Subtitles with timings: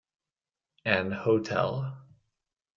[0.83, 1.95] An hotel.